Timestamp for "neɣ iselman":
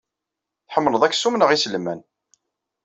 1.37-1.99